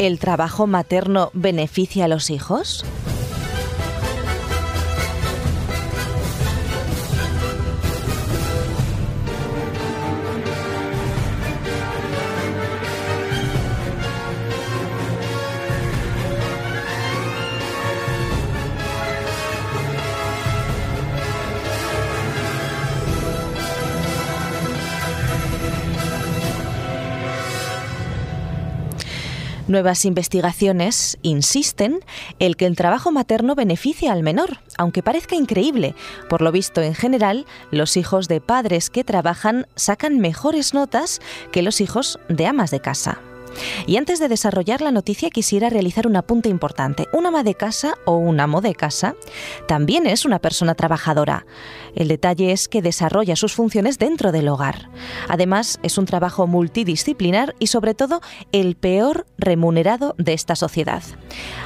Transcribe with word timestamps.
¿El 0.00 0.18
trabajo 0.18 0.66
materno 0.66 1.30
beneficia 1.34 2.06
a 2.06 2.08
los 2.08 2.30
hijos? 2.30 2.86
Nuevas 29.70 30.04
investigaciones 30.04 31.16
insisten 31.22 32.00
en 32.40 32.54
que 32.54 32.66
el 32.66 32.74
trabajo 32.74 33.12
materno 33.12 33.54
beneficia 33.54 34.10
al 34.10 34.24
menor, 34.24 34.58
aunque 34.76 35.00
parezca 35.00 35.36
increíble. 35.36 35.94
Por 36.28 36.42
lo 36.42 36.50
visto, 36.50 36.82
en 36.82 36.96
general, 36.96 37.46
los 37.70 37.96
hijos 37.96 38.26
de 38.26 38.40
padres 38.40 38.90
que 38.90 39.04
trabajan 39.04 39.68
sacan 39.76 40.18
mejores 40.18 40.74
notas 40.74 41.20
que 41.52 41.62
los 41.62 41.80
hijos 41.80 42.18
de 42.28 42.46
amas 42.46 42.72
de 42.72 42.80
casa. 42.80 43.20
Y 43.86 43.96
antes 43.96 44.18
de 44.18 44.28
desarrollar 44.28 44.80
la 44.80 44.90
noticia 44.90 45.30
quisiera 45.30 45.70
realizar 45.70 46.06
un 46.06 46.16
apunte 46.16 46.48
importante. 46.48 47.06
Un 47.12 47.26
ama 47.26 47.42
de 47.42 47.54
casa 47.54 47.94
o 48.04 48.16
un 48.16 48.40
amo 48.40 48.60
de 48.60 48.74
casa 48.74 49.14
también 49.66 50.06
es 50.06 50.24
una 50.24 50.38
persona 50.38 50.74
trabajadora. 50.74 51.46
El 51.94 52.08
detalle 52.08 52.52
es 52.52 52.68
que 52.68 52.82
desarrolla 52.82 53.36
sus 53.36 53.54
funciones 53.54 53.98
dentro 53.98 54.32
del 54.32 54.48
hogar. 54.48 54.90
Además, 55.28 55.78
es 55.82 55.98
un 55.98 56.06
trabajo 56.06 56.46
multidisciplinar 56.46 57.54
y 57.58 57.66
sobre 57.66 57.94
todo 57.94 58.20
el 58.52 58.76
peor 58.76 59.26
remunerado 59.38 60.14
de 60.18 60.32
esta 60.32 60.56
sociedad. 60.56 61.02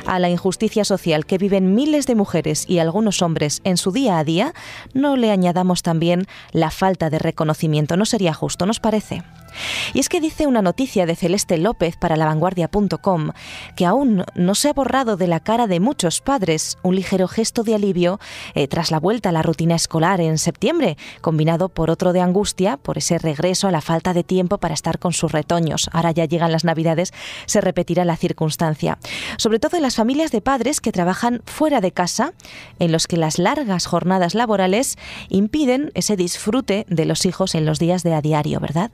A 0.07 0.19
la 0.19 0.31
injusticia 0.31 0.85
social 0.85 1.27
que 1.27 1.39
viven 1.39 1.75
miles 1.75 2.07
de 2.07 2.15
mujeres 2.15 2.65
y 2.69 2.79
algunos 2.79 3.23
hombres 3.23 3.61
en 3.65 3.77
su 3.77 3.93
día 3.93 4.19
a 4.19 4.25
día, 4.25 4.55
no 4.93 5.17
le 5.17 5.31
añadamos 5.31 5.83
también 5.83 6.27
la 6.53 6.71
falta 6.71 7.11
de 7.11 7.19
reconocimiento. 7.19 7.97
No 7.97 8.05
sería 8.05 8.35
justo, 8.35 8.67
¿nos 8.67 8.81
parece? 8.81 9.23
Y 9.93 10.01
es 10.01 10.09
que 10.09 10.21
dice 10.21 10.47
una 10.47 10.63
noticia 10.63 11.07
de 11.07 11.17
Celeste 11.17 11.59
López 11.59 11.97
para 11.97 12.17
lavanguardia.com 12.17 13.31
que 13.77 13.87
aún 13.87 14.25
no 14.35 14.55
se 14.55 14.69
ha 14.69 14.73
borrado 14.73 15.17
de 15.17 15.27
la 15.27 15.41
cara 15.41 15.67
de 15.67 15.81
muchos 15.81 16.21
padres 16.21 16.79
un 16.83 16.97
ligero 16.97 17.29
gesto 17.29 17.63
de 17.63 17.75
alivio 17.75 18.19
eh, 18.55 18.69
tras 18.69 18.91
la 18.91 19.01
vuelta 19.01 19.29
a 19.29 19.33
la 19.33 19.43
rutina 19.43 19.75
escolar 19.75 20.21
en 20.21 20.39
septiembre, 20.39 20.97
combinado 21.21 21.69
por 21.69 21.91
otro 21.91 22.13
de 22.13 22.21
angustia 22.21 22.77
por 22.77 22.99
ese 22.99 23.19
regreso 23.19 23.69
a 23.69 23.71
la 23.71 23.81
falta 23.81 24.13
de 24.13 24.25
tiempo 24.25 24.59
para 24.59 24.75
estar 24.75 24.99
con 24.99 25.13
sus 25.13 25.33
retoños. 25.33 25.89
Ahora 25.93 26.13
ya 26.13 26.25
llegan 26.25 26.53
las 26.53 26.65
Navidades, 26.65 27.13
se 27.47 27.61
repetirá 27.61 28.05
la 28.05 28.17
circunstancia. 28.17 28.99
Sobre 29.39 29.59
todo 29.59 29.77
en 29.77 29.83
las 29.83 29.97
familias 29.97 30.31
de 30.31 30.41
padres 30.41 30.81
que 30.81 30.93
trabajan 30.93 31.43
fuera 31.47 31.81
de 31.81 31.93
casa, 31.93 32.33
en 32.79 32.93
los 32.93 33.07
que 33.07 33.17
las 33.17 33.39
largas 33.39 33.87
jornadas 33.87 34.35
laborales 34.35 34.97
impiden 35.29 35.91
ese 35.95 36.17
disfrute 36.17 36.87
de 36.89 37.05
los 37.05 37.27
hijos 37.27 37.55
en 37.55 37.67
los 37.67 37.79
días 37.79 38.03
de 38.03 38.15
a 38.15 38.21
diario, 38.21 38.61
¿verdad? 38.61 38.91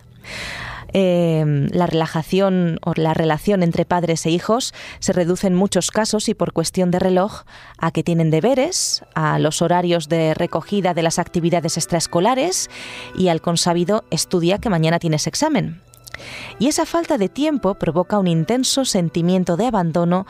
Eh, 0.92 1.68
la 1.70 1.86
relajación 1.86 2.78
o 2.82 2.92
la 2.96 3.14
relación 3.14 3.62
entre 3.62 3.84
padres 3.84 4.26
e 4.26 4.30
hijos 4.30 4.74
se 4.98 5.12
reduce 5.12 5.46
en 5.46 5.54
muchos 5.54 5.90
casos 5.90 6.28
y 6.28 6.34
por 6.34 6.52
cuestión 6.52 6.90
de 6.90 6.98
reloj 6.98 7.42
a 7.78 7.92
que 7.92 8.02
tienen 8.02 8.30
deberes, 8.30 9.04
a 9.14 9.38
los 9.38 9.62
horarios 9.62 10.08
de 10.08 10.34
recogida 10.34 10.92
de 10.92 11.02
las 11.02 11.18
actividades 11.18 11.76
extraescolares 11.76 12.70
y 13.16 13.28
al 13.28 13.40
consabido 13.40 14.04
estudia 14.10 14.58
que 14.58 14.70
mañana 14.70 14.98
tienes 14.98 15.26
examen. 15.26 15.80
Y 16.58 16.68
esa 16.68 16.84
falta 16.84 17.18
de 17.18 17.28
tiempo 17.28 17.74
provoca 17.74 18.18
un 18.18 18.26
intenso 18.26 18.84
sentimiento 18.84 19.56
de 19.56 19.66
abandono 19.66 20.26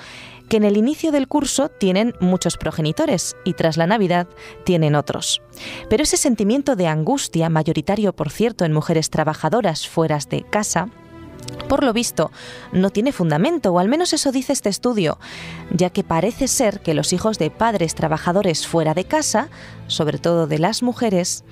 que 0.50 0.56
en 0.56 0.64
el 0.64 0.76
inicio 0.76 1.12
del 1.12 1.28
curso 1.28 1.68
tienen 1.68 2.14
muchos 2.20 2.56
progenitores 2.58 3.36
y 3.44 3.54
tras 3.54 3.76
la 3.76 3.86
Navidad 3.86 4.26
tienen 4.64 4.96
otros. 4.96 5.40
Pero 5.88 6.02
ese 6.02 6.16
sentimiento 6.16 6.74
de 6.74 6.88
angustia, 6.88 7.48
mayoritario 7.48 8.12
por 8.12 8.30
cierto 8.30 8.64
en 8.64 8.72
mujeres 8.72 9.10
trabajadoras 9.10 9.88
fuera 9.88 10.18
de 10.28 10.42
casa, 10.42 10.88
por 11.68 11.84
lo 11.84 11.92
visto, 11.92 12.32
no 12.72 12.90
tiene 12.90 13.12
fundamento, 13.12 13.72
o 13.72 13.78
al 13.78 13.88
menos 13.88 14.12
eso 14.12 14.32
dice 14.32 14.52
este 14.52 14.68
estudio, 14.68 15.18
ya 15.72 15.90
que 15.90 16.02
parece 16.02 16.48
ser 16.48 16.80
que 16.80 16.94
los 16.94 17.12
hijos 17.12 17.38
de 17.38 17.50
padres 17.50 17.94
trabajadores 17.94 18.66
fuera 18.66 18.92
de 18.92 19.04
casa, 19.04 19.48
sobre 19.86 20.18
todo 20.18 20.48
de 20.48 20.58
las 20.58 20.82
mujeres, 20.82 21.44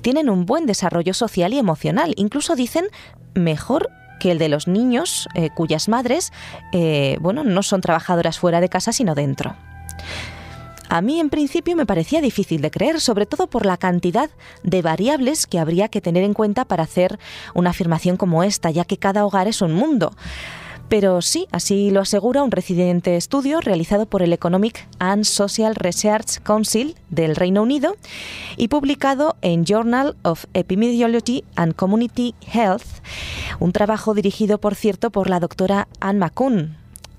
tienen 0.00 0.30
un 0.30 0.46
buen 0.46 0.64
desarrollo 0.64 1.12
social 1.12 1.52
y 1.52 1.58
emocional, 1.58 2.14
incluso 2.16 2.56
dicen 2.56 2.86
mejor 3.34 3.90
que 4.18 4.32
el 4.32 4.38
de 4.38 4.48
los 4.48 4.66
niños 4.66 5.28
eh, 5.34 5.50
cuyas 5.50 5.88
madres 5.88 6.32
eh, 6.72 7.16
bueno, 7.20 7.44
no 7.44 7.62
son 7.62 7.80
trabajadoras 7.80 8.38
fuera 8.38 8.60
de 8.60 8.68
casa, 8.68 8.92
sino 8.92 9.14
dentro. 9.14 9.56
A 10.88 11.00
mí 11.00 11.18
en 11.18 11.30
principio 11.30 11.74
me 11.74 11.86
parecía 11.86 12.20
difícil 12.20 12.62
de 12.62 12.70
creer, 12.70 13.00
sobre 13.00 13.26
todo 13.26 13.48
por 13.48 13.66
la 13.66 13.76
cantidad 13.76 14.30
de 14.62 14.82
variables 14.82 15.46
que 15.46 15.58
habría 15.58 15.88
que 15.88 16.00
tener 16.00 16.22
en 16.22 16.32
cuenta 16.32 16.64
para 16.64 16.84
hacer 16.84 17.18
una 17.54 17.70
afirmación 17.70 18.16
como 18.16 18.44
esta, 18.44 18.70
ya 18.70 18.84
que 18.84 18.96
cada 18.96 19.26
hogar 19.26 19.48
es 19.48 19.62
un 19.62 19.72
mundo. 19.72 20.12
Pero 20.88 21.20
sí, 21.20 21.48
así 21.50 21.90
lo 21.90 22.00
asegura 22.00 22.44
un 22.44 22.52
reciente 22.52 23.16
estudio 23.16 23.60
realizado 23.60 24.06
por 24.06 24.22
el 24.22 24.32
Economic 24.32 24.86
and 25.00 25.24
Social 25.24 25.74
Research 25.74 26.40
Council 26.42 26.94
del 27.10 27.34
Reino 27.34 27.62
Unido 27.62 27.96
y 28.56 28.68
publicado 28.68 29.36
en 29.42 29.64
Journal 29.64 30.16
of 30.22 30.44
Epidemiology 30.54 31.42
and 31.56 31.74
Community 31.74 32.34
Health, 32.52 32.86
un 33.58 33.72
trabajo 33.72 34.14
dirigido, 34.14 34.58
por 34.58 34.76
cierto, 34.76 35.10
por 35.10 35.28
la 35.28 35.40
doctora 35.40 35.88
Anne 36.00 36.20
McCune. 36.20 36.76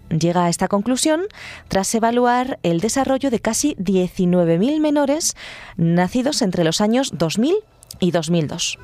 Llega 0.10 0.46
a 0.46 0.50
esta 0.50 0.70
conclusión 0.70 1.24
tras 1.68 1.94
evaluar 1.94 2.60
el 2.64 2.80
desarrollo 2.80 3.30
de 3.30 3.42
casi 3.42 3.76
19.000 3.76 4.80
menores 4.80 5.36
nacidos 5.76 6.42
entre 6.42 6.64
los 6.64 6.80
años 6.80 7.12
2000 7.18 7.56
y 8.00 8.12
2002. 8.12 8.80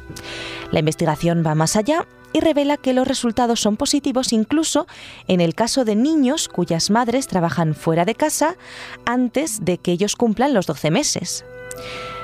La 0.71 0.79
investigación 0.79 1.43
va 1.45 1.55
más 1.55 1.77
allá 1.77 2.05
y 2.33 2.39
revela 2.39 2.77
que 2.77 2.93
los 2.93 3.07
resultados 3.07 3.61
son 3.61 3.77
positivos 3.77 4.33
incluso 4.33 4.87
en 5.27 5.39
el 5.39 5.55
caso 5.55 5.85
de 5.85 5.95
niños 5.95 6.49
cuyas 6.49 6.89
madres 6.89 7.27
trabajan 7.27 7.75
fuera 7.75 8.05
de 8.05 8.15
casa 8.15 8.57
antes 9.05 9.63
de 9.63 9.77
que 9.77 9.91
ellos 9.91 10.15
cumplan 10.15 10.53
los 10.53 10.65
12 10.65 10.91
meses. 10.91 11.45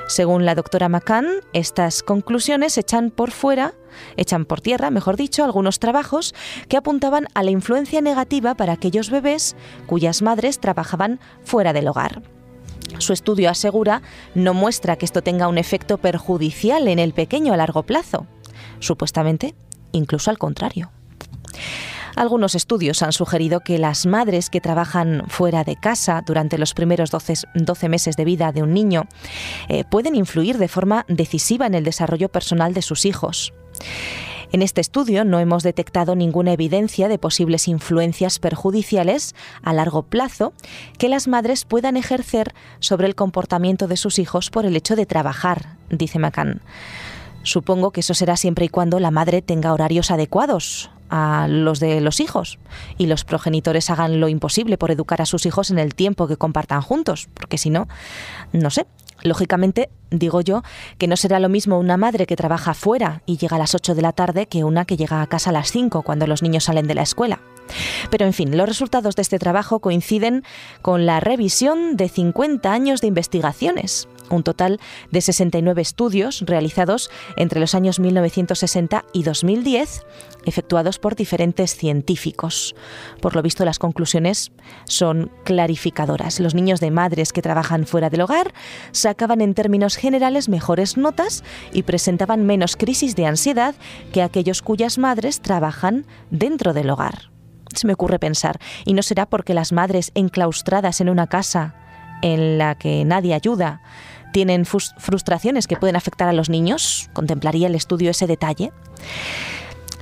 Según 0.08 0.44
la 0.44 0.56
doctora 0.56 0.88
McCann, 0.88 1.26
estas 1.52 2.02
conclusiones 2.02 2.76
echan 2.76 3.12
por 3.12 3.30
fuera, 3.30 3.74
echan 4.16 4.44
por 4.44 4.60
tierra, 4.60 4.90
mejor 4.90 5.16
dicho, 5.16 5.44
algunos 5.44 5.78
trabajos 5.78 6.34
que 6.68 6.76
apuntaban 6.76 7.28
a 7.34 7.44
la 7.44 7.52
influencia 7.52 8.00
negativa 8.00 8.56
para 8.56 8.72
aquellos 8.72 9.08
bebés 9.08 9.54
cuyas 9.86 10.20
madres 10.20 10.58
trabajaban 10.58 11.20
fuera 11.44 11.72
del 11.72 11.86
hogar. 11.86 12.22
Su 12.98 13.12
estudio 13.12 13.50
asegura 13.50 14.02
no 14.34 14.52
muestra 14.52 14.96
que 14.96 15.04
esto 15.04 15.22
tenga 15.22 15.46
un 15.46 15.58
efecto 15.58 15.98
perjudicial 15.98 16.88
en 16.88 16.98
el 16.98 17.12
pequeño 17.12 17.52
a 17.52 17.56
largo 17.56 17.84
plazo. 17.84 18.26
Supuestamente 18.80 19.54
incluso 19.92 20.30
al 20.30 20.38
contrario. 20.38 20.90
Algunos 22.16 22.54
estudios 22.54 23.02
han 23.02 23.12
sugerido 23.12 23.60
que 23.60 23.78
las 23.78 24.06
madres 24.06 24.50
que 24.50 24.60
trabajan 24.60 25.24
fuera 25.28 25.64
de 25.64 25.76
casa 25.76 26.22
durante 26.26 26.58
los 26.58 26.74
primeros 26.74 27.10
12, 27.10 27.88
meses 27.88 28.16
de 28.16 28.24
vida 28.24 28.52
de 28.52 28.62
un 28.62 28.74
niño 28.74 29.04
eh, 29.68 29.84
pueden 29.90 30.16
influir 30.16 30.58
de 30.58 30.68
forma 30.68 31.06
decisiva 31.08 31.66
en 31.66 31.74
el 31.74 31.84
desarrollo 31.84 32.28
personal 32.28 32.74
de 32.74 32.82
sus 32.82 33.04
hijos. 33.04 33.52
En 34.52 34.62
este 34.62 34.80
estudio 34.80 35.24
no 35.24 35.38
hemos 35.38 35.62
detectado 35.62 36.16
ninguna 36.16 36.52
evidencia 36.52 37.08
de 37.08 37.18
posibles 37.18 37.68
influencias 37.68 38.40
perjudiciales 38.40 39.36
a 39.62 39.72
largo 39.72 40.02
plazo 40.02 40.52
que 40.98 41.08
las 41.08 41.28
madres 41.28 41.64
puedan 41.64 41.96
ejercer 41.96 42.52
sobre 42.80 43.06
el 43.06 43.14
comportamiento 43.14 43.86
de 43.86 43.96
sus 43.96 44.18
hijos 44.18 44.50
por 44.50 44.66
el 44.66 44.74
hecho 44.74 44.96
de 44.96 45.06
trabajar, 45.06 45.76
dice 45.88 46.18
McCann. 46.18 46.62
Supongo 47.42 47.90
que 47.90 48.00
eso 48.00 48.14
será 48.14 48.36
siempre 48.36 48.66
y 48.66 48.68
cuando 48.68 49.00
la 49.00 49.10
madre 49.10 49.42
tenga 49.42 49.72
horarios 49.72 50.10
adecuados 50.10 50.90
a 51.08 51.48
los 51.48 51.80
de 51.80 52.00
los 52.00 52.20
hijos 52.20 52.58
y 52.96 53.06
los 53.06 53.24
progenitores 53.24 53.90
hagan 53.90 54.20
lo 54.20 54.28
imposible 54.28 54.78
por 54.78 54.90
educar 54.90 55.20
a 55.20 55.26
sus 55.26 55.44
hijos 55.46 55.70
en 55.70 55.78
el 55.78 55.94
tiempo 55.94 56.28
que 56.28 56.36
compartan 56.36 56.82
juntos, 56.82 57.28
porque 57.34 57.58
si 57.58 57.70
no, 57.70 57.88
no 58.52 58.70
sé. 58.70 58.86
Lógicamente, 59.22 59.90
digo 60.10 60.40
yo, 60.40 60.62
que 60.96 61.06
no 61.06 61.14
será 61.14 61.40
lo 61.40 61.50
mismo 61.50 61.78
una 61.78 61.98
madre 61.98 62.24
que 62.24 62.36
trabaja 62.36 62.72
fuera 62.72 63.22
y 63.26 63.36
llega 63.36 63.56
a 63.56 63.58
las 63.58 63.74
8 63.74 63.94
de 63.94 64.00
la 64.00 64.12
tarde 64.12 64.46
que 64.46 64.64
una 64.64 64.86
que 64.86 64.96
llega 64.96 65.20
a 65.20 65.26
casa 65.26 65.50
a 65.50 65.52
las 65.52 65.70
5 65.70 66.02
cuando 66.02 66.26
los 66.26 66.42
niños 66.42 66.64
salen 66.64 66.86
de 66.86 66.94
la 66.94 67.02
escuela. 67.02 67.40
Pero 68.10 68.24
en 68.24 68.32
fin, 68.32 68.56
los 68.56 68.66
resultados 68.66 69.16
de 69.16 69.22
este 69.22 69.38
trabajo 69.38 69.80
coinciden 69.80 70.42
con 70.80 71.04
la 71.04 71.20
revisión 71.20 71.98
de 71.98 72.08
50 72.08 72.72
años 72.72 73.02
de 73.02 73.08
investigaciones 73.08 74.08
un 74.36 74.42
total 74.42 74.80
de 75.10 75.20
69 75.20 75.82
estudios 75.82 76.42
realizados 76.46 77.10
entre 77.36 77.60
los 77.60 77.74
años 77.74 78.00
1960 78.00 79.04
y 79.12 79.22
2010, 79.22 80.06
efectuados 80.44 80.98
por 80.98 81.16
diferentes 81.16 81.74
científicos. 81.74 82.74
Por 83.20 83.36
lo 83.36 83.42
visto, 83.42 83.64
las 83.64 83.78
conclusiones 83.78 84.52
son 84.84 85.30
clarificadoras. 85.44 86.40
Los 86.40 86.54
niños 86.54 86.80
de 86.80 86.90
madres 86.90 87.32
que 87.32 87.42
trabajan 87.42 87.86
fuera 87.86 88.10
del 88.10 88.22
hogar 88.22 88.52
sacaban 88.92 89.40
en 89.40 89.54
términos 89.54 89.96
generales 89.96 90.48
mejores 90.48 90.96
notas 90.96 91.44
y 91.72 91.82
presentaban 91.82 92.46
menos 92.46 92.76
crisis 92.76 93.16
de 93.16 93.26
ansiedad 93.26 93.74
que 94.12 94.22
aquellos 94.22 94.62
cuyas 94.62 94.98
madres 94.98 95.40
trabajan 95.40 96.06
dentro 96.30 96.72
del 96.72 96.90
hogar. 96.90 97.30
se 97.74 97.86
me 97.86 97.92
ocurre 97.92 98.18
pensar. 98.18 98.58
¿Y 98.84 98.94
no 98.94 99.02
será 99.02 99.26
porque 99.26 99.54
las 99.54 99.70
madres 99.70 100.10
enclaustradas 100.16 101.00
en 101.00 101.08
una 101.08 101.28
casa 101.28 101.76
en 102.22 102.58
la 102.58 102.74
que 102.74 103.04
nadie 103.04 103.32
ayuda 103.32 103.80
tienen 104.32 104.64
frustraciones 104.64 105.66
que 105.66 105.76
pueden 105.76 105.96
afectar 105.96 106.28
a 106.28 106.32
los 106.32 106.48
niños? 106.48 107.10
¿Contemplaría 107.12 107.66
el 107.66 107.74
estudio 107.74 108.10
ese 108.10 108.26
detalle? 108.26 108.72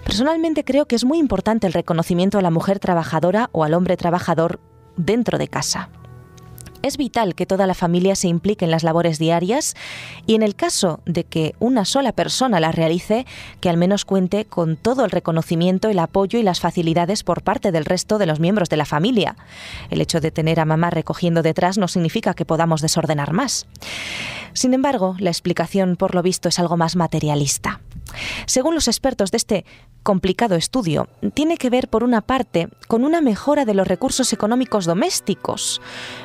Personalmente 0.05 0.65
creo 0.65 0.87
que 0.87 0.97
es 0.97 1.05
muy 1.05 1.19
importante 1.19 1.67
el 1.67 1.73
reconocimiento 1.73 2.39
a 2.39 2.43
la 2.43 2.51
mujer 2.51 2.79
trabajadora 2.79 3.51
o 3.53 3.65
al 3.65 3.75
hombre 3.75 3.97
trabajador 3.97 4.61
dentro 4.97 5.37
de 5.39 5.49
casa. 5.49 5.91
Es 6.83 6.97
vital 6.97 7.35
que 7.35 7.45
toda 7.45 7.67
la 7.67 7.75
familia 7.75 8.15
se 8.15 8.29
implique 8.29 8.65
en 8.65 8.71
las 8.71 8.85
labores 8.85 9.19
diarias 9.19 9.75
y 10.27 10.37
en 10.37 10.43
el 10.43 10.55
caso 10.55 11.01
de 11.07 11.25
que 11.25 11.55
una 11.59 11.85
sola 11.85 12.13
persona 12.13 12.61
las 12.61 12.75
realice, 12.75 13.27
que 13.61 13.69
al 13.69 13.77
menos 13.77 14.05
cuente 14.05 14.45
con 14.45 14.77
todo 14.77 15.05
el 15.05 15.11
reconocimiento, 15.11 15.89
el 15.89 15.99
apoyo 15.99 16.39
y 16.39 16.45
las 16.45 16.61
facilidades 16.61 17.25
por 17.25 17.43
parte 17.43 17.73
del 17.73 17.85
resto 17.85 18.19
de 18.19 18.27
los 18.27 18.39
miembros 18.39 18.69
de 18.69 18.77
la 18.77 18.85
familia. 18.85 19.37
El 19.91 20.01
hecho 20.01 20.21
de 20.21 20.31
tener 20.31 20.61
a 20.61 20.65
mamá 20.65 20.91
recogiendo 20.91 21.43
detrás 21.43 21.79
no 21.79 21.89
significa 21.89 22.35
que 22.35 22.45
podamos 22.45 22.81
desordenar 22.81 23.33
más. 23.33 23.67
Sin 24.53 24.73
embargo, 24.73 25.17
la 25.19 25.31
explicación 25.31 25.97
por 25.97 26.15
lo 26.15 26.23
visto 26.23 26.49
es 26.49 26.59
algo 26.59 26.77
más 26.77 26.95
materialista. 26.95 27.81
Según 28.47 28.75
los 28.75 28.89
expertos 28.89 29.31
de 29.31 29.37
este 29.37 29.65
complicado 30.03 30.55
estudio, 30.55 31.09
tiene 31.35 31.57
que 31.57 31.71
ver 31.71 31.89
por 31.89 32.03
una 32.03 32.23
parte 32.23 32.69
con 32.87 33.05
una 33.05 33.21
mejora 33.21 33.65
de 33.65 33.75
los 33.75 33.87
recursos 33.87 34.33
económicos 34.33 34.87
domésticos, 34.87 35.83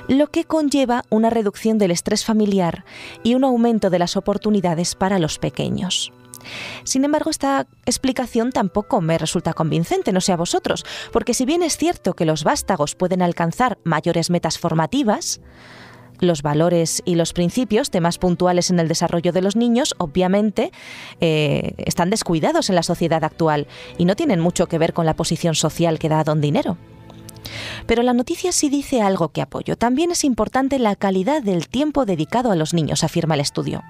lo 0.08 0.28
que 0.28 0.46
conlleva 0.46 1.04
una 1.10 1.30
reducción 1.30 1.78
del 1.78 1.92
estrés 1.92 2.24
familiar 2.24 2.86
y 3.24 3.36
un 3.36 3.44
aumento 3.44 3.90
de 3.90 4.00
las 4.00 4.16
oportunidades 4.16 4.96
para 4.96 5.20
los 5.20 5.38
pequeños. 5.38 6.14
Sin 6.84 7.06
embargo, 7.06 7.30
esta 7.30 7.68
explicación 7.86 8.52
tampoco 8.52 9.02
me 9.02 9.18
resulta 9.18 9.54
convincente, 9.54 10.12
no 10.12 10.22
sé 10.22 10.34
a 10.34 10.38
vosotros, 10.38 10.86
porque 11.12 11.34
si 11.34 11.46
bien 11.46 11.64
es 11.64 11.78
cierto 11.78 12.14
que 12.14 12.26
los 12.26 12.44
vástagos 12.44 12.96
pueden 12.96 13.22
alcanzar 13.22 13.78
mayores 13.84 14.30
metas 14.30 14.60
formativas, 14.60 15.42
los 16.24 16.42
valores 16.42 17.02
y 17.06 17.16
los 17.16 17.34
principios, 17.34 17.90
temas 17.90 18.18
puntuales 18.18 18.70
en 18.70 18.80
el 18.80 18.88
desarrollo 18.88 19.32
de 19.32 19.42
los 19.42 19.56
niños, 19.56 19.96
obviamente 19.98 20.72
eh, 21.22 21.74
están 21.78 22.10
descuidados 22.10 22.70
en 22.70 22.76
la 22.76 22.84
sociedad 22.84 23.24
actual 23.24 23.68
y 23.98 24.06
no 24.06 24.16
tienen 24.16 24.40
mucho 24.40 24.68
que 24.68 24.78
ver 24.78 24.94
con 24.94 25.06
la 25.06 25.16
posición 25.16 25.56
social 25.56 26.00
que 26.00 26.10
da 26.10 26.24
don 26.24 26.42
dinero. 26.42 26.78
Pero 27.86 28.04
la 28.04 28.14
noticia 28.14 28.52
sí 28.52 28.70
dice 28.70 29.02
algo 29.02 29.30
que 29.30 29.42
apoyo. 29.42 29.76
También 29.76 30.12
es 30.12 30.24
importante 30.24 30.80
la 30.80 30.96
calidad 30.96 31.44
del 31.44 31.68
tiempo 31.68 32.06
dedicado 32.06 32.52
a 32.52 32.56
los 32.56 32.74
niños, 32.74 33.04
afirma 33.04 33.36
el 33.36 33.42
estudio. 33.42 33.84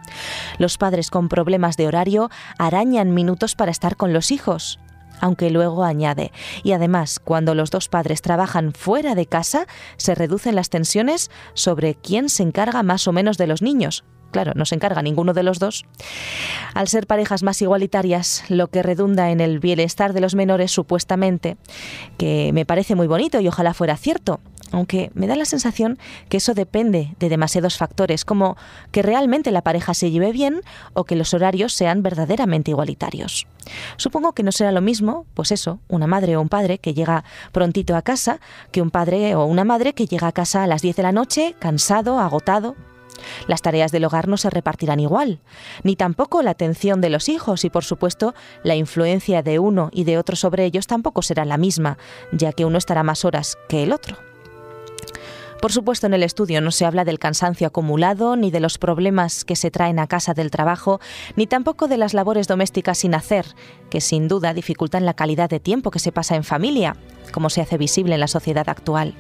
Los 0.58 0.78
padres 0.78 1.10
con 1.10 1.30
problemas 1.30 1.78
de 1.78 1.88
horario 1.88 2.30
arañan 2.58 3.14
minutos 3.14 3.56
para 3.56 3.72
estar 3.72 3.96
con 3.96 4.14
los 4.14 4.32
hijos 4.32 4.80
aunque 5.20 5.50
luego 5.50 5.84
añade, 5.84 6.32
y 6.64 6.72
además, 6.74 7.20
cuando 7.20 7.56
los 7.56 7.72
dos 7.72 7.90
padres 7.90 8.22
trabajan 8.22 8.74
fuera 8.74 9.16
de 9.16 9.26
casa, 9.26 9.68
se 9.98 10.16
reducen 10.16 10.56
las 10.56 10.70
tensiones 10.70 11.32
sobre 11.54 11.96
quién 11.96 12.30
se 12.30 12.44
encarga 12.44 12.84
más 12.84 13.08
o 13.08 13.12
menos 13.14 13.38
de 13.38 13.48
los 13.48 13.62
niños, 13.62 14.04
claro, 14.34 14.52
no 14.56 14.66
se 14.66 14.76
encarga 14.76 15.02
ninguno 15.02 15.34
de 15.34 15.44
los 15.44 15.60
dos, 15.60 15.86
al 16.74 16.90
ser 16.90 17.08
parejas 17.08 17.44
más 17.44 17.62
igualitarias, 17.62 18.44
lo 18.50 18.68
que 18.68 18.84
redunda 18.84 19.32
en 19.32 19.40
el 19.40 19.60
bienestar 19.60 20.12
de 20.12 20.20
los 20.20 20.36
menores 20.36 20.72
supuestamente, 20.72 21.56
que 22.18 22.52
me 22.54 22.66
parece 22.66 22.96
muy 22.96 23.08
bonito 23.08 23.40
y 23.40 23.48
ojalá 23.48 23.74
fuera 23.74 23.96
cierto, 23.96 24.42
aunque 24.74 25.12
me 25.14 25.28
da 25.28 25.36
la 25.36 25.46
sensación 25.46 26.00
que 26.30 26.38
eso 26.38 26.54
depende 26.54 27.16
de 27.20 27.30
demasiados 27.30 27.78
factores, 27.78 28.26
como 28.26 28.58
que 28.92 29.04
realmente 29.04 29.52
la 29.52 29.62
pareja 29.62 29.94
se 29.94 30.10
lleve 30.12 30.32
bien 30.32 30.62
o 30.94 31.06
que 31.06 31.16
los 31.16 31.34
horarios 31.34 31.74
sean 31.74 32.02
verdaderamente 32.02 32.72
igualitarios. 32.72 33.48
Supongo 33.98 34.34
que 34.34 34.44
no 34.44 34.52
será 34.52 34.72
lo 34.72 34.82
mismo, 34.82 35.26
pues 35.36 35.52
eso, 35.52 35.80
una 35.88 36.08
madre 36.08 36.36
o 36.36 36.42
un 36.42 36.50
padre 36.50 36.80
que 36.80 36.96
llega 36.96 37.24
prontito 37.52 37.96
a 37.96 38.02
casa, 38.02 38.40
que 38.72 38.82
un 38.82 38.90
padre 38.90 39.36
o 39.36 39.46
una 39.46 39.64
madre 39.64 39.94
que 39.94 40.08
llega 40.08 40.28
a 40.28 40.32
casa 40.32 40.64
a 40.64 40.68
las 40.68 40.82
10 40.82 40.96
de 40.96 41.04
la 41.04 41.12
noche, 41.12 41.56
cansado, 41.60 42.20
agotado, 42.20 42.76
las 43.48 43.62
tareas 43.62 43.92
del 43.92 44.06
hogar 44.06 44.28
no 44.28 44.38
se 44.38 44.50
repartirán 44.50 45.00
igual, 45.00 45.40
ni 45.84 45.96
tampoco 45.96 46.42
la 46.42 46.52
atención 46.52 47.00
de 47.00 47.12
los 47.12 47.30
hijos 47.30 47.64
y 47.64 47.70
por 47.70 47.84
supuesto 47.84 48.34
la 48.64 48.76
influencia 48.76 49.44
de 49.44 49.60
uno 49.60 49.90
y 49.94 50.04
de 50.04 50.18
otro 50.18 50.36
sobre 50.36 50.66
ellos 50.66 50.88
tampoco 50.88 51.22
será 51.22 51.46
la 51.46 51.58
misma, 51.58 52.00
ya 52.32 52.54
que 52.54 52.66
uno 52.66 52.80
estará 52.80 53.04
más 53.04 53.24
horas 53.24 53.56
que 53.70 53.84
el 53.84 53.94
otro. 53.94 54.33
Por 55.64 55.72
supuesto, 55.72 56.08
en 56.08 56.14
el 56.14 56.24
estudio 56.24 56.60
no 56.60 56.72
se 56.72 56.86
habla 56.86 57.06
del 57.06 57.20
cansancio 57.20 57.68
acumulado, 57.68 58.36
ni 58.36 58.52
de 58.52 58.60
los 58.60 58.78
problemas 58.78 59.46
que 59.46 59.56
se 59.56 59.72
traen 59.72 59.98
a 59.98 60.08
casa 60.08 60.34
del 60.34 60.52
trabajo, 60.52 61.00
ni 61.38 61.48
tampoco 61.48 61.88
de 61.88 61.96
las 61.96 62.14
labores 62.14 62.50
domésticas 62.50 62.98
sin 62.98 63.16
hacer, 63.16 63.46
que 63.90 64.02
sin 64.02 64.28
duda 64.28 64.54
dificultan 64.54 65.06
la 65.06 65.14
calidad 65.14 65.50
de 65.50 65.62
tiempo 65.62 65.90
que 65.90 66.00
se 66.00 66.12
pasa 66.12 66.36
en 66.36 66.44
familia, 66.44 66.98
como 67.32 67.50
se 67.50 67.62
hace 67.62 67.78
visible 67.78 68.16
en 68.16 68.20
la 68.20 68.28
sociedad 68.28 68.68
actual. 68.68 69.16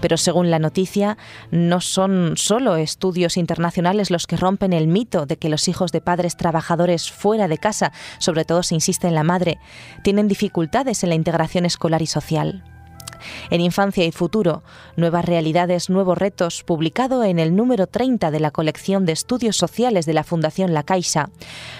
Pero 0.00 0.16
según 0.16 0.50
la 0.50 0.58
noticia, 0.58 1.16
no 1.52 1.80
son 1.80 2.32
solo 2.36 2.74
estudios 2.74 3.36
internacionales 3.36 4.10
los 4.10 4.26
que 4.26 4.36
rompen 4.36 4.72
el 4.72 4.88
mito 4.88 5.24
de 5.24 5.36
que 5.36 5.48
los 5.48 5.68
hijos 5.68 5.92
de 5.92 6.00
padres 6.00 6.36
trabajadores 6.36 7.12
fuera 7.12 7.46
de 7.46 7.58
casa, 7.58 7.92
sobre 8.18 8.44
todo 8.44 8.64
se 8.64 8.74
insiste 8.74 9.06
en 9.06 9.14
la 9.14 9.22
madre, 9.22 9.60
tienen 10.02 10.26
dificultades 10.26 11.04
en 11.04 11.10
la 11.10 11.14
integración 11.14 11.64
escolar 11.64 12.02
y 12.02 12.08
social. 12.08 12.64
En 13.50 13.60
Infancia 13.60 14.04
y 14.04 14.12
Futuro, 14.12 14.62
Nuevas 14.96 15.24
Realidades, 15.24 15.90
Nuevos 15.90 16.18
Retos, 16.18 16.62
publicado 16.64 17.24
en 17.24 17.38
el 17.38 17.56
número 17.56 17.86
30 17.86 18.30
de 18.30 18.40
la 18.40 18.50
colección 18.50 19.06
de 19.06 19.12
estudios 19.12 19.56
sociales 19.56 20.06
de 20.06 20.14
la 20.14 20.24
Fundación 20.24 20.74
La 20.74 20.82
Caixa, 20.82 21.30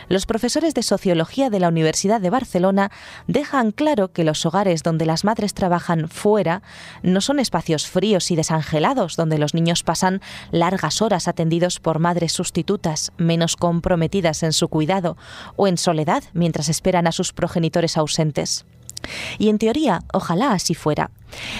los 0.08 0.26
profesores 0.26 0.74
de 0.74 0.82
Sociología 0.82 1.50
de 1.50 1.60
la 1.60 1.68
Universidad 1.68 2.20
de 2.20 2.30
Barcelona 2.30 2.90
dejan 3.26 3.70
claro 3.72 4.12
que 4.12 4.24
los 4.24 4.44
hogares 4.46 4.82
donde 4.82 5.06
las 5.06 5.24
madres 5.24 5.54
trabajan 5.54 6.08
fuera 6.08 6.62
no 7.02 7.20
son 7.20 7.38
espacios 7.38 7.86
fríos 7.86 8.30
y 8.30 8.36
desangelados 8.36 9.16
donde 9.16 9.38
los 9.38 9.54
niños 9.54 9.82
pasan 9.82 10.20
largas 10.50 11.02
horas 11.02 11.28
atendidos 11.28 11.80
por 11.80 11.98
madres 11.98 12.32
sustitutas 12.32 13.12
menos 13.16 13.56
comprometidas 13.56 14.42
en 14.42 14.52
su 14.52 14.68
cuidado 14.68 15.16
o 15.56 15.66
en 15.66 15.78
soledad 15.78 16.24
mientras 16.32 16.68
esperan 16.68 17.06
a 17.06 17.12
sus 17.12 17.32
progenitores 17.32 17.96
ausentes. 17.96 18.66
Y 19.38 19.48
en 19.48 19.58
teoría, 19.58 20.02
ojalá 20.12 20.52
así 20.52 20.74
fuera. 20.74 21.10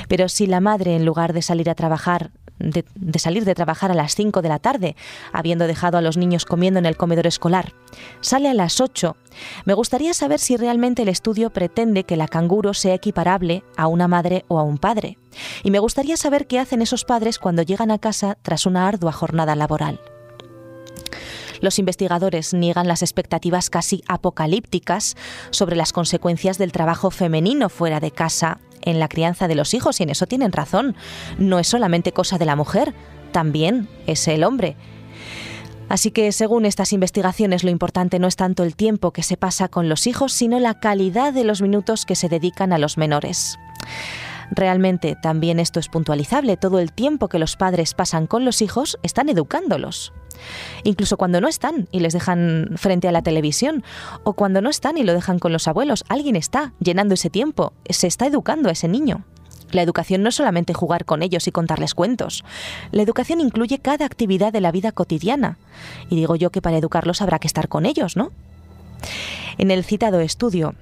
Pero 0.09 0.29
si 0.29 0.47
la 0.47 0.61
madre, 0.61 0.97
en 0.97 1.05
lugar 1.05 1.33
de 1.33 1.43
salir 1.43 1.71
a 1.71 1.75
trabajar, 1.75 2.31
de, 2.59 2.85
salir 3.19 3.45
de 3.45 3.55
trabajar 3.55 3.91
a 3.91 3.95
las 3.95 4.15
5 4.15 4.43
de 4.43 4.49
la 4.49 4.59
tarde, 4.59 4.97
habiendo 5.33 5.67
dejado 5.67 5.99
a 5.99 6.03
los 6.03 6.17
niños 6.17 6.45
comiendo 6.45 6.79
en 6.79 6.87
el 6.87 6.97
comedor 6.97 7.27
escolar, 7.27 7.73
sale 8.21 8.49
a 8.49 8.55
las 8.55 8.81
8, 8.81 9.17
me 9.65 9.75
gustaría 9.75 10.15
saber 10.15 10.39
si 10.39 10.57
realmente 10.57 11.03
el 11.03 11.09
estudio 11.09 11.51
pretende 11.51 12.05
que 12.05 12.17
la 12.17 12.29
canguro 12.29 12.75
sea 12.75 12.95
equiparable 12.95 13.65
a 13.77 13.87
una 13.87 14.09
madre 14.09 14.45
o 14.49 14.59
a 14.59 14.63
un 14.63 14.79
padre. 14.79 15.19
Y 15.63 15.71
me 15.71 15.79
gustaría 15.79 16.17
saber 16.17 16.47
qué 16.47 16.59
hacen 16.59 16.83
esos 16.83 17.05
padres 17.05 17.39
cuando 17.39 17.63
llegan 17.63 17.91
a 17.91 17.99
casa 17.99 18.37
tras 18.43 18.67
una 18.67 18.87
ardua 18.87 19.13
jornada 19.13 19.55
laboral. 19.55 20.01
Los 21.61 21.79
investigadores 21.79 22.55
niegan 22.55 22.89
las 22.89 23.03
expectativas 23.03 23.71
casi 23.71 24.03
apocalípticas 24.09 25.17
sobre 25.51 25.77
las 25.77 25.93
consecuencias 25.93 26.59
del 26.59 26.73
trabajo 26.73 27.11
femenino 27.11 27.69
fuera 27.69 28.01
de 28.01 28.11
casa 28.11 28.59
en 28.83 28.99
la 28.99 29.09
crianza 29.09 29.49
de 29.49 29.55
los 29.55 29.75
hijos 29.75 30.01
y 30.01 30.05
en 30.05 30.11
eso 30.11 30.27
tienen 30.27 30.53
razón. 30.53 30.97
No 31.39 31.59
es 31.59 31.69
solamente 31.69 32.13
cosa 32.13 32.39
de 32.39 32.47
la 32.47 32.57
mujer, 32.57 32.95
también 33.33 33.89
es 34.07 34.27
el 34.29 34.45
hombre. 34.45 34.77
Así 35.89 36.13
que, 36.13 36.31
según 36.31 36.67
estas 36.67 36.93
investigaciones, 36.93 37.65
lo 37.65 37.71
importante 37.71 38.21
no 38.21 38.29
es 38.29 38.37
tanto 38.37 38.63
el 38.63 38.77
tiempo 38.77 39.11
que 39.11 39.25
se 39.25 39.37
pasa 39.37 39.69
con 39.69 39.89
los 39.89 40.07
hijos, 40.07 40.33
sino 40.33 40.61
la 40.61 40.79
calidad 40.79 41.33
de 41.33 41.43
los 41.43 41.63
minutos 41.63 42.07
que 42.07 42.15
se 42.15 42.29
dedican 42.29 42.73
a 42.73 42.79
los 42.79 42.97
menores. 42.97 43.59
Realmente 44.51 45.17
también 45.21 45.61
esto 45.61 45.81
es 45.81 45.89
puntualizable. 45.89 46.57
Todo 46.57 46.79
el 46.79 46.93
tiempo 46.93 47.29
que 47.29 47.39
los 47.39 47.57
padres 47.57 47.95
pasan 47.95 48.27
con 48.27 48.45
los 48.45 48.63
hijos 48.63 48.99
están 49.03 49.29
educándolos. 49.29 50.13
Incluso 50.85 51.17
cuando 51.17 51.41
no 51.41 51.49
están 51.49 51.89
y 51.93 52.01
les 52.01 52.13
dejan 52.13 52.71
frente 52.77 53.09
a 53.09 53.13
la 53.13 53.23
televisión, 53.23 53.85
o 54.25 54.33
cuando 54.33 54.61
no 54.61 54.71
están 54.71 54.99
y 54.99 55.03
lo 55.03 55.13
dejan 55.13 55.39
con 55.39 55.53
los 55.53 55.69
abuelos, 55.69 56.05
alguien 56.09 56.37
está 56.37 56.73
llenando 56.81 57.15
ese 57.15 57.31
tiempo, 57.31 57.73
se 57.89 58.07
está 58.07 58.27
educando 58.27 58.69
a 58.69 58.73
ese 58.73 58.89
niño. 58.89 59.25
La 59.73 59.83
educación 59.83 60.23
no 60.23 60.31
es 60.31 60.35
solamente 60.35 60.75
jugar 60.75 61.05
con 61.05 61.23
ellos 61.23 61.47
y 61.47 61.53
contarles 61.53 61.95
cuentos. 61.95 62.45
La 62.91 63.03
educación 63.03 63.41
incluye 63.41 63.79
cada 63.79 64.05
actividad 64.05 64.53
de 64.53 64.61
la 64.61 64.73
vida 64.73 64.91
cotidiana. 64.91 65.59
Y 66.09 66.17
digo 66.17 66.35
yo 66.35 66.51
que 66.51 66.61
para 66.61 66.79
educarlos 66.79 67.23
habrá 67.23 67.39
que 67.39 67.47
estar 67.47 67.69
con 67.69 67.87
ellos, 67.87 68.17
¿no? 68.17 68.33
En 69.59 69.71
el 69.71 69.85
citado 69.85 70.21
estudio, 70.21 70.75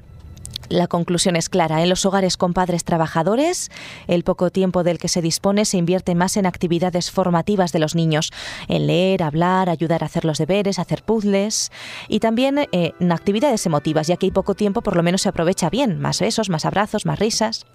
la 0.69 0.87
conclusión 0.87 1.37
es 1.37 1.49
clara. 1.49 1.83
En 1.83 1.89
los 1.89 2.05
hogares 2.05 2.37
con 2.37 2.53
padres 2.53 2.85
trabajadores, 2.85 3.71
el 4.07 4.25
poco 4.25 4.51
tiempo 4.51 4.83
del 4.83 4.99
que 4.99 5.09
se 5.09 5.23
dispone 5.23 5.65
se 5.65 5.79
invierte 5.79 6.15
más 6.15 6.37
en 6.37 6.47
actividades 6.47 7.11
formativas 7.11 7.73
de 7.73 7.79
los 7.79 7.95
niños, 7.95 8.31
en 8.69 8.87
leer, 8.87 9.23
hablar, 9.23 9.69
ayudar 9.69 10.03
a 10.03 10.07
hacer 10.07 10.25
los 10.25 10.39
deberes, 10.39 10.79
hacer 10.79 11.03
puzzles 11.03 11.71
y 12.09 12.21
también 12.21 12.59
eh, 12.59 12.93
en 12.99 13.13
actividades 13.13 13.65
emotivas, 13.67 14.07
ya 14.07 14.17
que 14.17 14.27
hay 14.27 14.33
poco 14.33 14.55
tiempo 14.55 14.83
por 14.83 14.97
lo 14.97 15.03
menos 15.03 15.23
se 15.23 15.29
aprovecha 15.29 15.71
bien, 15.71 15.99
más 16.01 16.21
besos, 16.21 16.49
más 16.51 16.65
abrazos, 16.65 17.07
más 17.07 17.19
risas, 17.19 17.67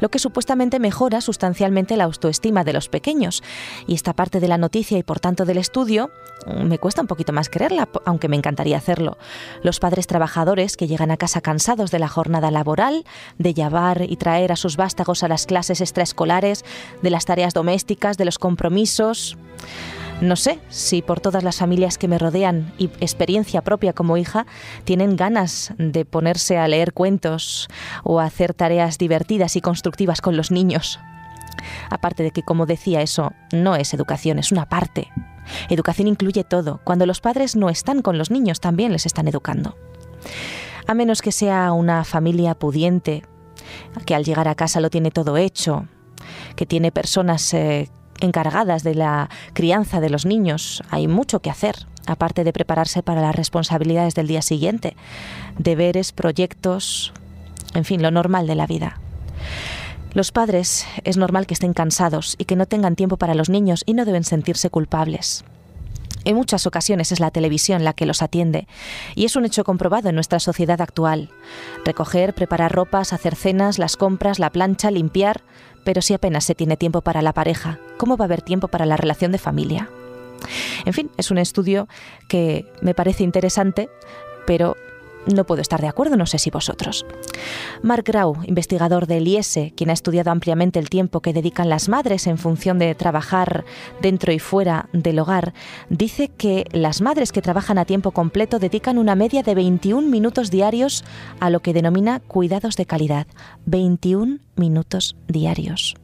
lo 0.00 0.08
que 0.08 0.18
supuestamente 0.18 0.78
mejora 0.78 1.20
sustancialmente 1.20 1.96
la 1.96 2.04
autoestima 2.04 2.64
de 2.64 2.72
los 2.72 2.88
pequeños. 2.88 3.42
Y 3.86 3.94
esta 3.94 4.12
parte 4.12 4.40
de 4.40 4.48
la 4.48 4.58
noticia 4.58 4.98
y 4.98 5.02
por 5.02 5.20
tanto 5.20 5.44
del 5.44 5.58
estudio 5.58 6.10
mm, 6.46 6.64
me 6.64 6.78
cuesta 6.78 7.00
un 7.00 7.06
poquito 7.06 7.32
más 7.32 7.48
creerla, 7.48 7.88
aunque 8.04 8.28
me 8.28 8.36
encantaría 8.36 8.76
hacerlo. 8.76 9.16
Los 9.62 9.80
padres 9.80 10.06
trabajadores 10.06 10.76
que 10.76 10.86
llegan 10.86 11.10
a 11.10 11.16
casa 11.16 11.40
cansados 11.40 11.90
de 11.90 11.98
la 11.98 12.08
jornada 12.08 12.33
jornada 12.34 12.50
laboral, 12.50 13.04
de 13.38 13.54
llevar 13.54 14.02
y 14.02 14.16
traer 14.16 14.50
a 14.50 14.56
sus 14.56 14.76
vástagos 14.76 15.22
a 15.22 15.28
las 15.28 15.46
clases 15.46 15.80
extraescolares, 15.80 16.64
de 17.00 17.10
las 17.10 17.26
tareas 17.26 17.54
domésticas, 17.54 18.16
de 18.16 18.24
los 18.24 18.38
compromisos. 18.38 19.36
No 20.20 20.34
sé 20.34 20.58
si 20.68 21.00
por 21.00 21.20
todas 21.20 21.44
las 21.44 21.58
familias 21.58 21.96
que 21.96 22.08
me 22.08 22.18
rodean 22.18 22.72
y 22.76 22.86
experiencia 23.00 23.62
propia 23.62 23.92
como 23.92 24.16
hija 24.16 24.46
tienen 24.84 25.16
ganas 25.16 25.74
de 25.78 26.04
ponerse 26.04 26.58
a 26.58 26.66
leer 26.66 26.92
cuentos 26.92 27.68
o 28.02 28.18
a 28.18 28.24
hacer 28.24 28.52
tareas 28.52 28.98
divertidas 28.98 29.54
y 29.54 29.60
constructivas 29.60 30.20
con 30.20 30.36
los 30.36 30.50
niños. 30.50 30.98
Aparte 31.88 32.24
de 32.24 32.32
que, 32.32 32.42
como 32.42 32.66
decía, 32.66 33.00
eso 33.00 33.32
no 33.52 33.76
es 33.76 33.94
educación, 33.94 34.40
es 34.40 34.50
una 34.50 34.68
parte. 34.68 35.08
Educación 35.68 36.08
incluye 36.08 36.42
todo. 36.42 36.80
Cuando 36.82 37.06
los 37.06 37.20
padres 37.20 37.54
no 37.54 37.70
están 37.70 38.02
con 38.02 38.18
los 38.18 38.30
niños, 38.32 38.58
también 38.58 38.90
les 38.90 39.06
están 39.06 39.28
educando. 39.28 39.76
A 40.86 40.94
menos 40.94 41.22
que 41.22 41.32
sea 41.32 41.72
una 41.72 42.04
familia 42.04 42.54
pudiente, 42.54 43.24
que 44.04 44.14
al 44.14 44.24
llegar 44.24 44.48
a 44.48 44.54
casa 44.54 44.80
lo 44.80 44.90
tiene 44.90 45.10
todo 45.10 45.36
hecho, 45.36 45.86
que 46.56 46.66
tiene 46.66 46.92
personas 46.92 47.54
eh, 47.54 47.90
encargadas 48.20 48.82
de 48.82 48.94
la 48.94 49.30
crianza 49.54 50.00
de 50.00 50.10
los 50.10 50.26
niños. 50.26 50.82
Hay 50.90 51.08
mucho 51.08 51.40
que 51.40 51.50
hacer, 51.50 51.86
aparte 52.06 52.44
de 52.44 52.52
prepararse 52.52 53.02
para 53.02 53.22
las 53.22 53.34
responsabilidades 53.34 54.14
del 54.14 54.26
día 54.26 54.42
siguiente, 54.42 54.96
deberes, 55.58 56.12
proyectos, 56.12 57.12
en 57.74 57.84
fin, 57.84 58.02
lo 58.02 58.10
normal 58.10 58.46
de 58.46 58.54
la 58.54 58.66
vida. 58.66 59.00
Los 60.12 60.30
padres 60.30 60.86
es 61.02 61.16
normal 61.16 61.46
que 61.46 61.54
estén 61.54 61.72
cansados 61.72 62.36
y 62.38 62.44
que 62.44 62.56
no 62.56 62.66
tengan 62.66 62.94
tiempo 62.94 63.16
para 63.16 63.34
los 63.34 63.48
niños 63.48 63.82
y 63.84 63.94
no 63.94 64.04
deben 64.04 64.22
sentirse 64.22 64.70
culpables. 64.70 65.44
En 66.24 66.36
muchas 66.36 66.66
ocasiones 66.66 67.12
es 67.12 67.20
la 67.20 67.30
televisión 67.30 67.84
la 67.84 67.92
que 67.92 68.06
los 68.06 68.22
atiende, 68.22 68.66
y 69.14 69.24
es 69.24 69.36
un 69.36 69.44
hecho 69.44 69.64
comprobado 69.64 70.08
en 70.08 70.14
nuestra 70.14 70.40
sociedad 70.40 70.80
actual. 70.80 71.30
Recoger, 71.84 72.34
preparar 72.34 72.72
ropas, 72.72 73.12
hacer 73.12 73.36
cenas, 73.36 73.78
las 73.78 73.96
compras, 73.96 74.38
la 74.38 74.50
plancha, 74.50 74.90
limpiar, 74.90 75.42
pero 75.84 76.00
si 76.00 76.14
apenas 76.14 76.44
se 76.44 76.54
tiene 76.54 76.76
tiempo 76.76 77.02
para 77.02 77.22
la 77.22 77.34
pareja, 77.34 77.78
¿cómo 77.98 78.16
va 78.16 78.24
a 78.24 78.26
haber 78.26 78.42
tiempo 78.42 78.68
para 78.68 78.86
la 78.86 78.96
relación 78.96 79.32
de 79.32 79.38
familia? 79.38 79.90
En 80.84 80.92
fin, 80.92 81.10
es 81.16 81.30
un 81.30 81.38
estudio 81.38 81.88
que 82.28 82.66
me 82.80 82.94
parece 82.94 83.22
interesante, 83.22 83.88
pero 84.46 84.76
no 85.32 85.44
puedo 85.44 85.62
estar 85.62 85.80
de 85.80 85.88
acuerdo, 85.88 86.16
no 86.16 86.26
sé 86.26 86.38
si 86.38 86.50
vosotros. 86.50 87.06
Mark 87.82 88.04
Grau, 88.04 88.36
investigador 88.46 89.06
del 89.06 89.26
IESE, 89.26 89.72
quien 89.76 89.90
ha 89.90 89.94
estudiado 89.94 90.30
ampliamente 90.30 90.78
el 90.78 90.90
tiempo 90.90 91.20
que 91.20 91.32
dedican 91.32 91.68
las 91.68 91.88
madres 91.88 92.26
en 92.26 92.38
función 92.38 92.78
de 92.78 92.94
trabajar 92.94 93.64
dentro 94.00 94.32
y 94.32 94.38
fuera 94.38 94.88
del 94.92 95.18
hogar, 95.18 95.54
dice 95.88 96.28
que 96.28 96.66
las 96.72 97.00
madres 97.00 97.32
que 97.32 97.42
trabajan 97.42 97.78
a 97.78 97.84
tiempo 97.84 98.10
completo 98.10 98.58
dedican 98.58 98.98
una 98.98 99.14
media 99.14 99.42
de 99.42 99.54
21 99.54 100.08
minutos 100.08 100.50
diarios 100.50 101.04
a 101.40 101.50
lo 101.50 101.60
que 101.60 101.72
denomina 101.72 102.20
cuidados 102.20 102.76
de 102.76 102.86
calidad. 102.86 103.26
21 103.66 104.38
minutos 104.56 105.16
diarios 105.28 105.94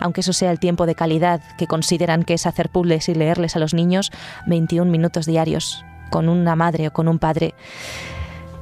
aunque 0.00 0.22
eso 0.22 0.32
sea 0.32 0.50
el 0.50 0.58
tiempo 0.58 0.86
de 0.86 0.96
calidad 0.96 1.40
que 1.56 1.68
consideran 1.68 2.24
que 2.24 2.34
es 2.34 2.46
hacer 2.46 2.68
puzzles 2.70 3.08
y 3.08 3.14
leerles 3.14 3.54
a 3.54 3.60
los 3.60 3.74
niños, 3.74 4.10
21 4.46 4.90
minutos 4.90 5.24
diarios 5.24 5.84
con 6.10 6.28
una 6.28 6.56
madre 6.56 6.88
o 6.88 6.92
con 6.92 7.08
un 7.08 7.18
padre 7.18 7.54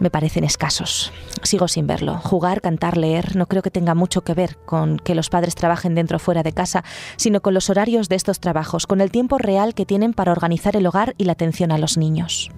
me 0.00 0.10
parecen 0.10 0.44
escasos. 0.44 1.12
Sigo 1.42 1.68
sin 1.68 1.86
verlo. 1.86 2.18
Jugar, 2.18 2.60
cantar, 2.60 2.96
leer 2.96 3.36
no 3.36 3.46
creo 3.46 3.62
que 3.62 3.70
tenga 3.70 3.94
mucho 3.94 4.22
que 4.22 4.34
ver 4.34 4.56
con 4.66 4.98
que 4.98 5.14
los 5.14 5.30
padres 5.30 5.54
trabajen 5.54 5.94
dentro 5.94 6.16
o 6.16 6.20
fuera 6.20 6.42
de 6.42 6.52
casa, 6.52 6.82
sino 7.16 7.40
con 7.40 7.54
los 7.54 7.70
horarios 7.70 8.08
de 8.08 8.16
estos 8.16 8.40
trabajos, 8.40 8.86
con 8.86 9.00
el 9.00 9.10
tiempo 9.10 9.38
real 9.38 9.74
que 9.74 9.86
tienen 9.86 10.12
para 10.12 10.32
organizar 10.32 10.76
el 10.76 10.86
hogar 10.86 11.14
y 11.18 11.24
la 11.24 11.32
atención 11.32 11.70
a 11.70 11.78
los 11.78 11.96
niños. 11.96 12.50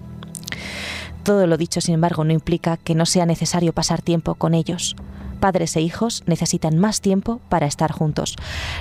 Todo 1.23 1.47
lo 1.47 1.57
dicho, 1.57 1.79
sin 1.79 1.95
embargo, 1.95 2.23
no 2.23 2.33
implica 2.33 2.77
que 2.77 2.95
no 2.95 3.05
sea 3.05 3.25
necesario 3.25 3.73
pasar 3.73 4.01
tiempo 4.01 4.35
con 4.35 4.53
ellos 4.53 4.95
padres 5.43 5.75
e 5.75 5.81
hijos 5.81 6.23
necesitan 6.25 6.77
más 6.77 7.01
tiempo 7.01 7.41
para 7.49 7.65
estar 7.65 7.91
juntos. 7.91 8.37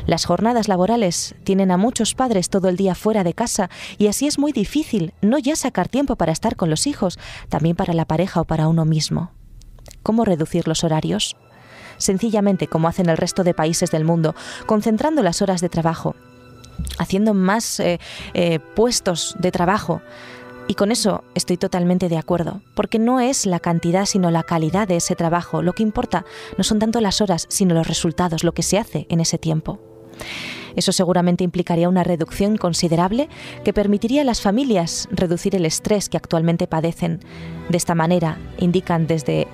Las 0.07 0.25
jornadas 0.25 0.69
laborales 0.69 1.35
tienen 1.43 1.73
a 1.73 1.77
muchos 1.77 2.15
padres 2.15 2.51
todo 2.51 2.69
el 2.69 2.77
día 2.77 2.95
fuera 2.95 3.25
de 3.25 3.35
casa 3.35 3.69
y 3.99 4.07
así 4.07 4.29
es 4.29 4.39
muy 4.39 4.53
difícil 4.53 5.13
no 5.23 5.39
ya 5.39 5.57
sacar 5.57 5.89
tiempo 5.89 6.15
para 6.15 6.31
estar 6.31 6.55
con 6.55 6.71
los 6.71 6.87
hijos, 6.87 7.19
también 7.49 7.75
para 7.75 7.95
la 7.95 8.05
pareja 8.05 8.41
o 8.41 8.45
para 8.45 8.69
uno 8.69 8.85
mismo. 8.85 9.33
¿Cómo 10.05 10.25
reducir 10.25 10.69
los 10.69 10.85
horarios? 10.85 11.35
Sencillamente 11.99 12.69
como 12.69 12.87
hacen 12.87 13.09
el 13.09 13.17
resto 13.17 13.43
de 13.43 13.55
países 13.55 13.91
del 13.91 14.05
mundo, 14.05 14.37
concentrando 14.67 15.25
las 15.25 15.43
horas 15.43 15.63
de 15.63 15.69
trabajo, 15.69 16.15
haciendo 16.97 17.35
más 17.35 17.81
eh, 17.81 17.99
eh, 18.35 18.61
puestos 18.77 19.35
de 19.41 19.51
trabajo, 19.51 20.01
y 20.69 20.75
con 20.75 20.93
eso 20.93 21.25
estoy 21.35 21.57
totalmente 21.57 22.09
de 22.09 22.19
acuerdo, 22.19 22.61
porque 22.75 22.99
no 22.99 23.21
es 23.21 23.47
la 23.47 23.61
cantidad 23.61 24.07
sino 24.07 24.31
la 24.31 24.43
calidad 24.43 24.89
de 24.89 24.97
ese 24.97 25.17
trabajo. 25.17 25.63
Lo 25.63 25.73
que 25.73 25.83
importa 25.83 26.25
no 26.57 26.65
son 26.65 26.79
tanto 26.79 27.01
las 27.01 27.21
horas, 27.21 27.47
sino 27.49 27.75
los 27.75 27.87
resultados, 27.87 28.45
lo 28.45 28.53
que 28.53 28.63
se 28.63 28.79
hace 28.79 29.07
en 29.09 29.21
ese 29.21 29.39
tiempo. 29.39 29.81
Eso 30.77 30.93
seguramente 30.93 31.45
implicaría 31.45 31.89
una 31.89 32.05
reducción 32.05 32.57
considerable 32.57 33.29
que 33.65 33.73
permitiría 33.73 34.23
a 34.23 34.25
las 34.25 34.41
familias 34.41 35.09
reducir 35.11 35.55
el 35.55 35.67
estrés 35.67 36.09
que 36.09 36.17
actualmente 36.17 36.67
padecen. 36.67 37.21
De 37.69 37.77
esta 37.77 37.95
manera, 37.95 38.39
indican 38.59 39.07
desde, 39.07 39.47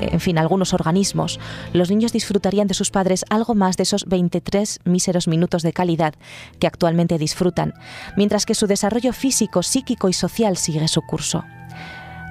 en 0.00 0.20
fin, 0.20 0.38
algunos 0.38 0.74
organismos, 0.74 1.40
los 1.72 1.90
niños 1.90 2.12
disfrutarían 2.12 2.66
de 2.66 2.74
sus 2.74 2.90
padres 2.90 3.24
algo 3.30 3.54
más 3.54 3.76
de 3.76 3.84
esos 3.84 4.04
23 4.06 4.80
míseros 4.84 5.28
minutos 5.28 5.62
de 5.62 5.72
calidad 5.72 6.14
que 6.58 6.66
actualmente 6.66 7.18
disfrutan, 7.18 7.74
mientras 8.16 8.46
que 8.46 8.54
su 8.54 8.66
desarrollo 8.66 9.12
físico, 9.12 9.62
psíquico 9.62 10.08
y 10.08 10.12
social 10.12 10.56
sigue 10.56 10.88
su 10.88 11.02
curso. 11.02 11.44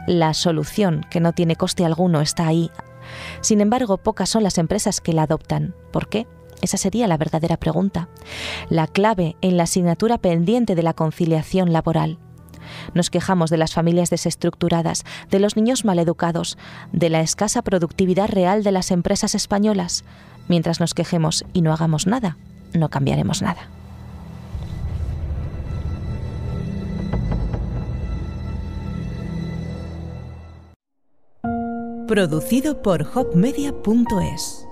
La 0.07 0.33
solución, 0.33 1.05
que 1.09 1.21
no 1.21 1.33
tiene 1.33 1.55
coste 1.55 1.85
alguno, 1.85 2.19
está 2.21 2.47
ahí. 2.47 2.69
Sin 3.41 3.61
embargo, 3.61 3.97
pocas 3.97 4.29
son 4.29 4.43
las 4.43 4.57
empresas 4.57 4.99
que 5.01 5.13
la 5.13 5.23
adoptan. 5.23 5.75
¿Por 5.91 6.09
qué? 6.09 6.27
Esa 6.63 6.77
sería 6.77 7.07
la 7.09 7.17
verdadera 7.17 7.57
pregunta. 7.57 8.07
La 8.69 8.87
clave 8.87 9.35
en 9.41 9.57
la 9.57 9.63
asignatura 9.63 10.17
pendiente 10.17 10.75
de 10.75 10.81
la 10.81 10.93
conciliación 10.93 11.73
laboral. 11.73 12.17
Nos 12.93 13.09
quejamos 13.09 13.49
de 13.49 13.57
las 13.57 13.73
familias 13.73 14.09
desestructuradas, 14.09 15.03
de 15.29 15.39
los 15.39 15.57
niños 15.57 15.83
maleducados, 15.83 16.57
de 16.93 17.09
la 17.09 17.19
escasa 17.19 17.63
productividad 17.63 18.29
real 18.29 18.63
de 18.63 18.71
las 18.71 18.91
empresas 18.91 19.35
españolas. 19.35 20.05
Mientras 20.47 20.79
nos 20.79 20.93
quejemos 20.93 21.43
y 21.51 21.61
no 21.61 21.73
hagamos 21.73 22.07
nada, 22.07 22.37
no 22.73 22.87
cambiaremos 22.87 23.41
nada. 23.41 23.67
Producido 32.07 32.81
por 32.81 33.05
hopmedia.es 33.13 34.65